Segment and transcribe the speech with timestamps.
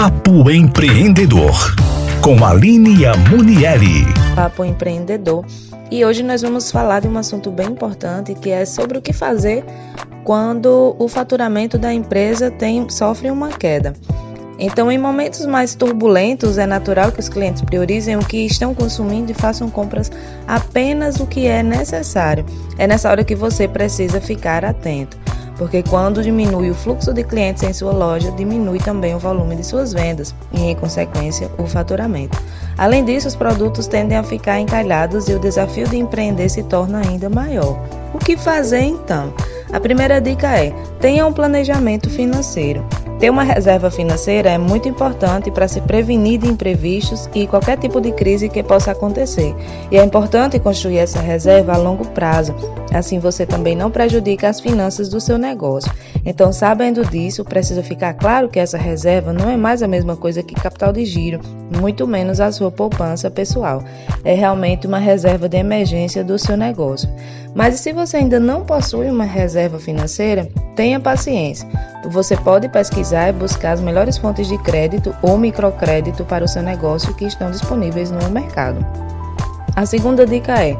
[0.00, 1.74] Papo Empreendedor,
[2.22, 4.04] com Aline Amunieri.
[4.36, 5.44] Papo Empreendedor.
[5.90, 9.12] E hoje nós vamos falar de um assunto bem importante que é sobre o que
[9.12, 9.64] fazer
[10.22, 13.92] quando o faturamento da empresa tem, sofre uma queda.
[14.56, 19.32] Então, em momentos mais turbulentos, é natural que os clientes priorizem o que estão consumindo
[19.32, 20.12] e façam compras
[20.46, 22.46] apenas o que é necessário.
[22.78, 25.18] É nessa hora que você precisa ficar atento,
[25.58, 29.64] porque quando diminui o fluxo de clientes em sua loja, diminui também o volume de
[29.64, 32.38] suas vendas e, em consequência, o faturamento.
[32.78, 37.00] Além disso, os produtos tendem a ficar encalhados e o desafio de empreender se torna
[37.00, 37.76] ainda maior.
[38.14, 39.34] O que fazer então?
[39.72, 42.86] A primeira dica é: tenha um planejamento financeiro.
[43.18, 48.00] Ter uma reserva financeira é muito importante para se prevenir de imprevistos e qualquer tipo
[48.00, 49.56] de crise que possa acontecer.
[49.90, 52.54] E é importante construir essa reserva a longo prazo.
[52.94, 55.90] Assim você também não prejudica as finanças do seu negócio.
[56.24, 60.42] Então, sabendo disso, precisa ficar claro que essa reserva não é mais a mesma coisa
[60.42, 61.40] que capital de giro,
[61.80, 63.82] muito menos a sua poupança pessoal.
[64.24, 67.08] É realmente uma reserva de emergência do seu negócio.
[67.54, 71.68] Mas se você ainda não possui uma reserva financeira, tenha paciência.
[72.10, 76.62] Você pode pesquisar e buscar as melhores fontes de crédito ou microcrédito para o seu
[76.62, 78.84] negócio que estão disponíveis no mercado.
[79.74, 80.76] A segunda dica é: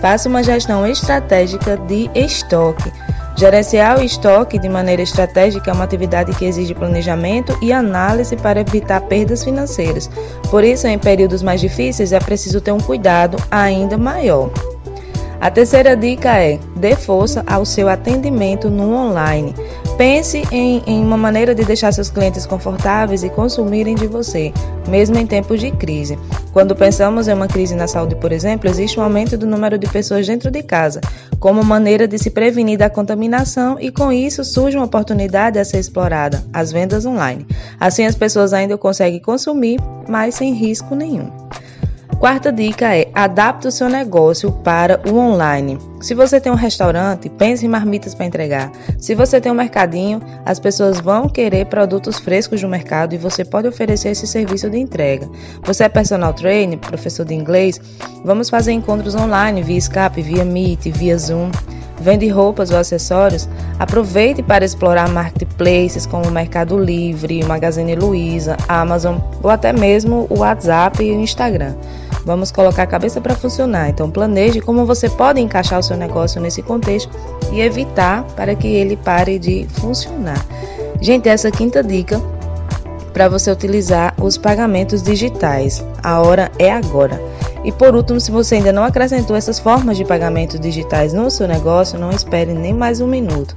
[0.00, 2.92] faça uma gestão estratégica de estoque.
[3.36, 8.60] Gerenciar o estoque de maneira estratégica é uma atividade que exige planejamento e análise para
[8.60, 10.10] evitar perdas financeiras.
[10.50, 14.50] Por isso, em períodos mais difíceis, é preciso ter um cuidado ainda maior.
[15.40, 19.54] A terceira dica é: dê força ao seu atendimento no online.
[19.96, 24.52] Pense em, em, uma maneira de deixar seus clientes confortáveis e consumirem de você,
[24.88, 26.18] mesmo em tempos de crise.
[26.52, 29.88] Quando pensamos em uma crise na saúde, por exemplo, existe um aumento do número de
[29.88, 31.00] pessoas dentro de casa,
[31.40, 35.78] como maneira de se prevenir da contaminação, e com isso surge uma oportunidade a ser
[35.78, 37.46] explorada: as vendas online.
[37.78, 41.30] Assim, as pessoas ainda conseguem consumir, mas sem risco nenhum.
[42.18, 45.78] Quarta dica é: adapte o seu negócio para o online.
[46.00, 48.72] Se você tem um restaurante, pense em marmitas para entregar.
[48.98, 53.44] Se você tem um mercadinho, as pessoas vão querer produtos frescos do mercado e você
[53.44, 55.28] pode oferecer esse serviço de entrega.
[55.62, 57.80] Você é personal trainer, professor de inglês?
[58.24, 61.52] Vamos fazer encontros online via Skype, via Meet, via Zoom.
[62.00, 63.48] Vende roupas ou acessórios?
[63.78, 71.02] Aproveite para explorar marketplaces como Mercado Livre, Magazine Luiza, Amazon ou até mesmo o WhatsApp
[71.02, 71.74] e o Instagram.
[72.28, 73.88] Vamos colocar a cabeça para funcionar.
[73.88, 77.10] Então planeje como você pode encaixar o seu negócio nesse contexto
[77.50, 80.44] e evitar para que ele pare de funcionar.
[81.00, 82.20] Gente, essa quinta dica
[83.14, 85.82] para você utilizar os pagamentos digitais.
[86.02, 87.18] A hora é agora.
[87.64, 91.48] E por último, se você ainda não acrescentou essas formas de pagamento digitais no seu
[91.48, 93.56] negócio, não espere nem mais um minuto.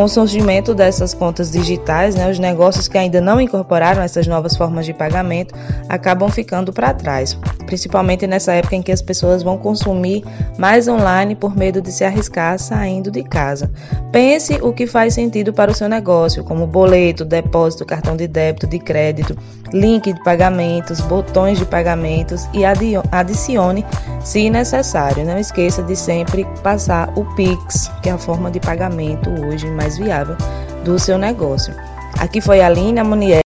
[0.00, 4.56] Com o surgimento dessas contas digitais, né, os negócios que ainda não incorporaram essas novas
[4.56, 5.54] formas de pagamento
[5.90, 10.24] acabam ficando para trás, principalmente nessa época em que as pessoas vão consumir
[10.56, 13.70] mais online por medo de se arriscar saindo de casa.
[14.10, 18.66] Pense o que faz sentido para o seu negócio, como boleto, depósito, cartão de débito,
[18.66, 19.36] de crédito,
[19.70, 23.84] link de pagamentos, botões de pagamentos e adicione
[24.24, 25.26] se necessário.
[25.26, 29.98] Não esqueça de sempre passar o Pix, que é a forma de pagamento hoje mais
[29.98, 30.36] viável
[30.84, 31.74] do seu negócio.
[32.18, 33.38] Aqui foi a Aline Munier